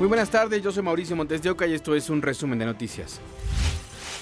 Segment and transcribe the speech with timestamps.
[0.00, 2.64] Muy buenas tardes, yo soy Mauricio Montes de Oca y esto es un resumen de
[2.64, 3.20] noticias.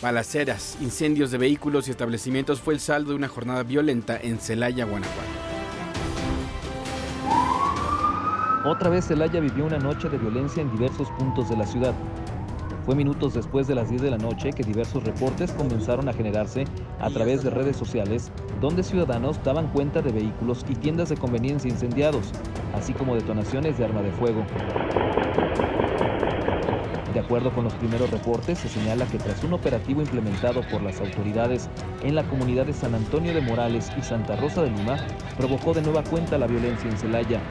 [0.03, 4.87] Balaceras, incendios de vehículos y establecimientos fue el saldo de una jornada violenta en Celaya,
[4.87, 5.23] Guanajuato.
[8.65, 11.95] Otra vez Celaya vivió una noche de violencia en diversos puntos de la ciudad.
[12.89, 16.65] Fue minutos después de las 10 de la noche que diversos reportes comenzaron a generarse
[16.99, 18.33] a través de redes sociales,
[18.63, 22.33] donde ciudadanos daban cuenta de vehículos y tiendas de conveniencia incendiados,
[22.73, 24.43] así como detonaciones de arma de fuego.
[27.13, 30.99] De acuerdo con los primeros reportes, se señala que tras un operativo implementado por las
[31.03, 31.69] autoridades
[32.03, 34.97] en la comunidad de San Antonio de Morales y Santa Rosa de Lima,
[35.37, 37.43] provocó de nueva cuenta la violencia en Celaya,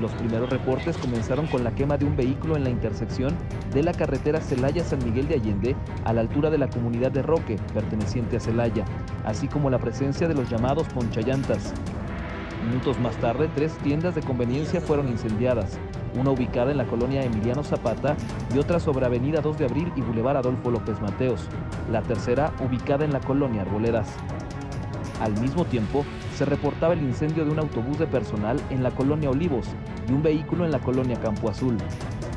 [0.00, 3.34] los primeros reportes comenzaron con la quema de un vehículo en la intersección
[3.72, 7.56] de la carretera Celaya-San Miguel de Allende a la altura de la comunidad de Roque,
[7.72, 8.84] perteneciente a Celaya,
[9.24, 11.72] así como la presencia de los llamados ponchallantas.
[12.66, 15.78] Minutos más tarde, tres tiendas de conveniencia fueron incendiadas,
[16.18, 18.16] una ubicada en la colonia Emiliano Zapata
[18.54, 21.46] y otra sobre Avenida 2 de Abril y Boulevard Adolfo López Mateos,
[21.90, 24.08] la tercera ubicada en la colonia Arboledas.
[25.20, 26.04] Al mismo tiempo,
[26.36, 29.68] se reportaba el incendio de un autobús de personal en la colonia Olivos
[30.06, 31.78] y un vehículo en la colonia Campo Azul.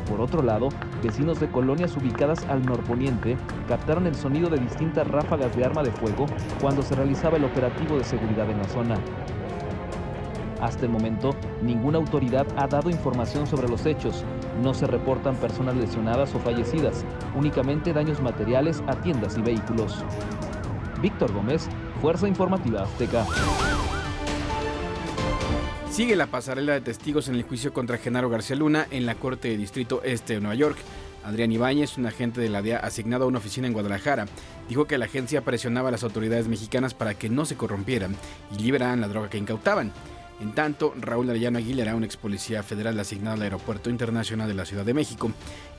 [0.09, 0.69] Por otro lado,
[1.03, 3.36] vecinos de colonias ubicadas al norponiente
[3.67, 6.28] captaron el sonido de distintas ráfagas de arma de fuego
[6.61, 8.95] cuando se realizaba el operativo de seguridad en la zona.
[10.61, 14.23] Hasta el momento, ninguna autoridad ha dado información sobre los hechos.
[14.63, 20.03] No se reportan personas lesionadas o fallecidas, únicamente daños materiales a tiendas y vehículos.
[21.02, 21.67] Víctor Gómez,
[22.02, 23.25] Fuerza Informativa Azteca.
[25.92, 29.50] Sigue la pasarela de testigos en el juicio contra Genaro García Luna en la Corte
[29.50, 30.78] de Distrito Este de Nueva York.
[31.26, 34.26] Adrián Ibáñez, un agente de la DEA asignado a una oficina en Guadalajara,
[34.70, 38.16] dijo que la agencia presionaba a las autoridades mexicanas para que no se corrompieran
[38.56, 39.92] y liberaran la droga que incautaban.
[40.40, 44.66] En tanto, Raúl Arellano Aguilera, un ex policía federal asignado al Aeropuerto Internacional de la
[44.66, 45.31] Ciudad de México,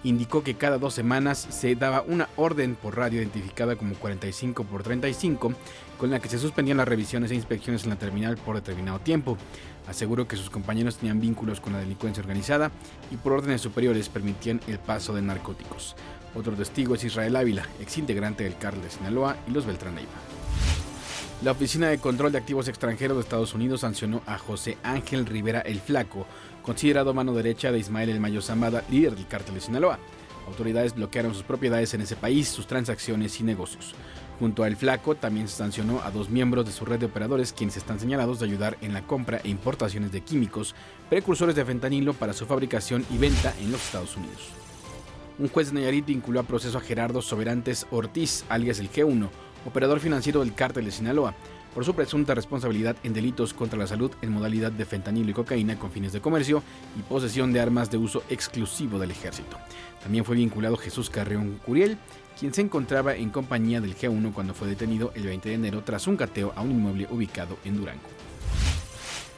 [0.05, 4.83] indicó que cada dos semanas se daba una orden por radio identificada como 45 por
[4.83, 5.55] 35,
[5.97, 9.39] con la que se suspendían las revisiones e inspecciones en la terminal por determinado tiempo.
[9.89, 12.71] Aseguró que sus compañeros tenían vínculos con la delincuencia organizada
[13.11, 15.97] y por órdenes superiores permitían el paso de narcóticos.
[16.35, 20.40] Otro testigo es Israel Ávila, ex integrante del cártel de Sinaloa y los Beltrán Leiva.
[21.43, 25.61] La Oficina de Control de Activos Extranjeros de Estados Unidos sancionó a José Ángel Rivera
[25.61, 26.27] el Flaco,
[26.61, 29.99] considerado mano derecha de Ismael El Mayo Zambada, líder del cártel de Sinaloa.
[30.47, 33.95] Autoridades bloquearon sus propiedades en ese país, sus transacciones y negocios.
[34.39, 37.55] Junto a El Flaco también se sancionó a dos miembros de su red de operadores
[37.55, 40.75] quienes están señalados de ayudar en la compra e importaciones de químicos,
[41.09, 44.51] precursores de fentanilo para su fabricación y venta en los Estados Unidos.
[45.39, 49.31] Un juez de Nayarit vinculó a proceso a Gerardo Soberantes Ortiz, alias el G1,
[49.67, 51.35] operador financiero del cártel de Sinaloa,
[51.75, 55.79] por su presunta responsabilidad en delitos contra la salud en modalidad de fentanilo y cocaína
[55.79, 56.63] con fines de comercio
[56.99, 59.57] y posesión de armas de uso exclusivo del ejército.
[60.03, 61.99] También fue vinculado Jesús Carreón Curiel,
[62.39, 66.07] quien se encontraba en compañía del G1 cuando fue detenido el 20 de enero tras
[66.07, 68.09] un cateo a un inmueble ubicado en Durango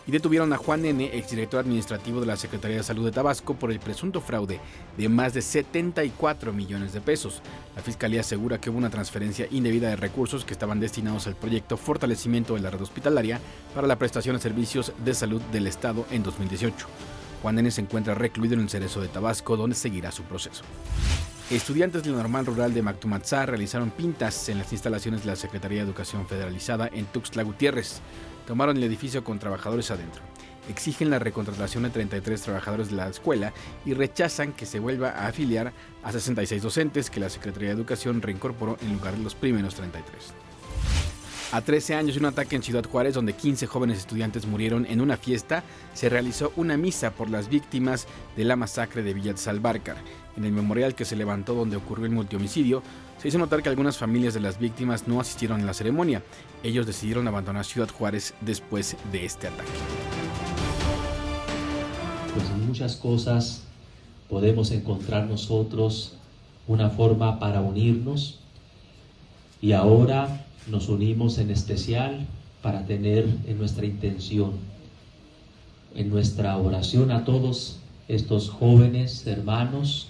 [0.06, 3.70] y detuvieron a Juan N., exdirector administrativo de la Secretaría de Salud de Tabasco, por
[3.70, 4.60] el presunto fraude
[4.96, 7.42] de más de 74 millones de pesos.
[7.76, 11.76] La Fiscalía asegura que hubo una transferencia indebida de recursos que estaban destinados al proyecto
[11.76, 13.40] Fortalecimiento de la Red Hospitalaria
[13.74, 16.86] para la prestación de servicios de salud del Estado en 2018.
[17.42, 17.70] Juan N.
[17.70, 20.62] se encuentra recluido en el Cerezo de Tabasco, donde seguirá su proceso.
[21.50, 25.78] Estudiantes de la normal rural de Mactumatzá realizaron pintas en las instalaciones de la Secretaría
[25.78, 28.00] de Educación Federalizada en Tuxtla Gutiérrez
[28.46, 30.22] tomaron el edificio con trabajadores adentro.
[30.68, 33.52] Exigen la recontratación de 33 trabajadores de la escuela
[33.84, 35.72] y rechazan que se vuelva a afiliar
[36.02, 40.32] a 66 docentes que la Secretaría de Educación reincorporó en lugar de los primeros 33.
[41.52, 45.02] A 13 años de un ataque en Ciudad Juárez donde 15 jóvenes estudiantes murieron en
[45.02, 49.96] una fiesta, se realizó una misa por las víctimas de la masacre de Villa Salvarcar.
[50.36, 52.82] En el memorial que se levantó donde ocurrió el multihomicidio,
[53.20, 56.22] se hizo notar que algunas familias de las víctimas no asistieron a la ceremonia.
[56.62, 59.70] Ellos decidieron abandonar Ciudad Juárez después de este ataque.
[62.34, 63.64] Pues en muchas cosas
[64.30, 66.14] podemos encontrar nosotros
[66.66, 68.38] una forma para unirnos
[69.60, 72.26] y ahora nos unimos en especial
[72.62, 74.52] para tener en nuestra intención,
[75.94, 77.78] en nuestra oración a todos
[78.08, 80.08] estos jóvenes hermanos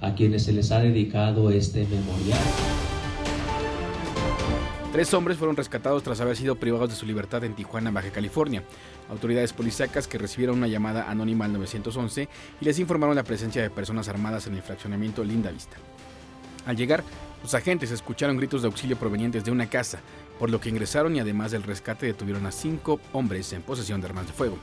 [0.00, 2.38] a quienes se les ha dedicado este memorial.
[4.92, 8.64] Tres hombres fueron rescatados tras haber sido privados de su libertad en Tijuana, Baja California.
[9.08, 12.28] Autoridades policíacas que recibieron una llamada anónima al 911
[12.60, 15.76] y les informaron la presencia de personas armadas en el fraccionamiento Linda Vista.
[16.66, 17.04] Al llegar,
[17.42, 20.00] los agentes escucharon gritos de auxilio provenientes de una casa,
[20.40, 24.08] por lo que ingresaron y además del rescate detuvieron a cinco hombres en posesión de
[24.08, 24.58] armas de fuego.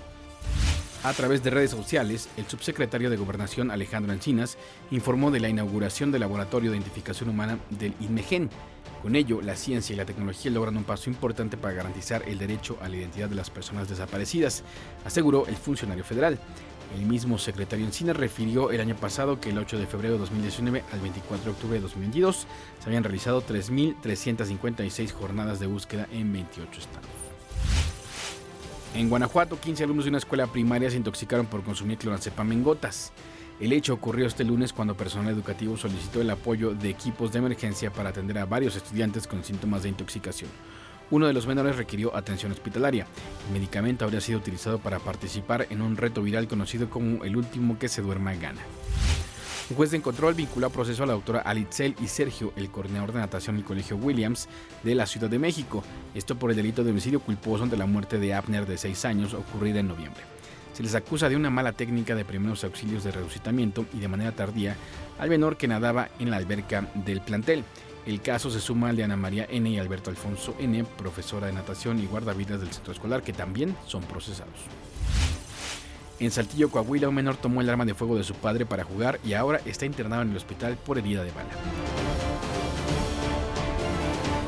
[1.07, 4.57] A través de redes sociales, el subsecretario de Gobernación Alejandro Encinas
[4.91, 8.49] informó de la inauguración del Laboratorio de Identificación Humana del INMEGEN.
[9.01, 12.77] Con ello, la ciencia y la tecnología logran un paso importante para garantizar el derecho
[12.81, 14.65] a la identidad de las personas desaparecidas,
[15.05, 16.37] aseguró el funcionario federal.
[16.99, 20.83] El mismo secretario Encinas refirió el año pasado que el 8 de febrero de 2019
[20.91, 22.47] al 24 de octubre de 2022
[22.79, 27.26] se habían realizado 3.356 jornadas de búsqueda en 28 estados.
[28.97, 33.13] En Guanajuato, 15 alumnos de una escuela primaria se intoxicaron por consumir clonazepam en gotas.
[33.59, 37.93] El hecho ocurrió este lunes cuando personal educativo solicitó el apoyo de equipos de emergencia
[37.93, 40.49] para atender a varios estudiantes con síntomas de intoxicación.
[41.11, 43.05] Uno de los menores requirió atención hospitalaria.
[43.45, 47.77] El medicamento habría sido utilizado para participar en un reto viral conocido como el último
[47.77, 48.61] que se duerma gana.
[49.69, 53.11] Un juez de control vinculó a proceso a la doctora Alitzel y Sergio, el coordinador
[53.11, 54.47] de natación del Colegio Williams
[54.81, 55.83] de la Ciudad de México,
[56.15, 59.33] esto por el delito de homicidio culposo ante la muerte de Abner de 6 años
[59.33, 60.23] ocurrida en noviembre.
[60.71, 64.31] Se les acusa de una mala técnica de primeros auxilios de resucitamiento y de manera
[64.31, 64.77] tardía
[65.19, 67.65] al menor que nadaba en la alberca del plantel.
[68.05, 69.69] El caso se suma al de Ana María N.
[69.69, 74.03] y Alberto Alfonso N., profesora de natación y guardavidas del centro escolar, que también son
[74.03, 74.61] procesados.
[76.19, 79.19] En Saltillo, Coahuila, un menor tomó el arma de fuego de su padre para jugar
[79.23, 81.49] y ahora está internado en el hospital por herida de bala.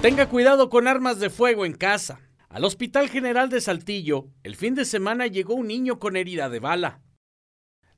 [0.01, 2.21] Tenga cuidado con armas de fuego en casa.
[2.47, 6.59] Al Hospital General de Saltillo, el fin de semana llegó un niño con herida de
[6.59, 7.01] bala.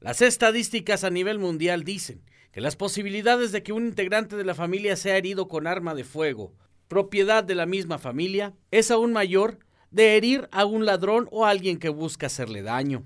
[0.02, 4.56] Las estadísticas a nivel mundial dicen que las posibilidades de que un integrante de la
[4.56, 6.54] familia sea herido con arma de fuego,
[6.90, 9.60] propiedad de la misma familia, es aún mayor
[9.92, 13.06] de herir a un ladrón o a alguien que busca hacerle daño.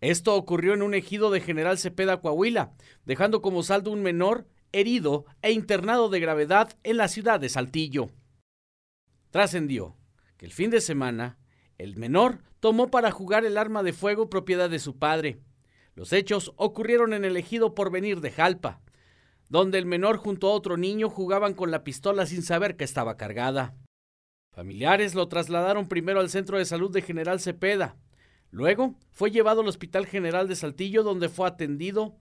[0.00, 2.72] Esto ocurrió en un ejido de General Cepeda, Coahuila,
[3.04, 8.10] dejando como saldo un menor herido e internado de gravedad en la ciudad de Saltillo.
[9.30, 9.96] Trascendió
[10.36, 11.38] que el fin de semana,
[11.78, 15.40] el menor tomó para jugar el arma de fuego propiedad de su padre.
[15.94, 18.80] Los hechos ocurrieron en el ejido por venir de Jalpa,
[19.48, 23.16] donde el menor junto a otro niño jugaban con la pistola sin saber que estaba
[23.16, 23.74] cargada.
[24.52, 27.96] Familiares lo trasladaron primero al centro de salud de General Cepeda,
[28.50, 32.16] Luego fue llevado al Hospital General de Saltillo donde fue atendido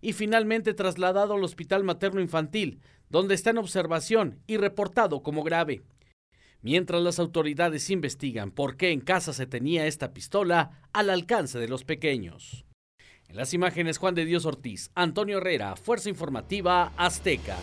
[0.00, 5.82] y finalmente trasladado al Hospital Materno Infantil, donde está en observación y reportado como grave.
[6.62, 11.68] Mientras las autoridades investigan por qué en casa se tenía esta pistola al alcance de
[11.68, 12.64] los pequeños.
[13.28, 17.56] En las imágenes Juan de Dios Ortiz, Antonio Herrera, Fuerza Informativa Azteca.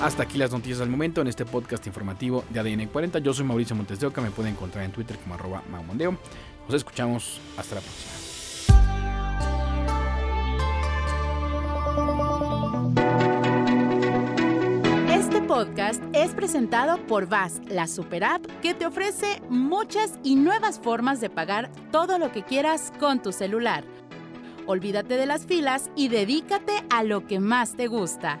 [0.00, 3.18] Hasta aquí las noticias al momento en este podcast informativo de ADN 40.
[3.18, 6.16] Yo soy Mauricio Montes de Oca, me pueden encontrar en Twitter como arroba maumondeo.
[6.66, 8.12] Nos escuchamos hasta la próxima.
[15.12, 20.80] Este podcast es presentado por VAS, la super app que te ofrece muchas y nuevas
[20.80, 23.84] formas de pagar todo lo que quieras con tu celular.
[24.66, 28.40] Olvídate de las filas y dedícate a lo que más te gusta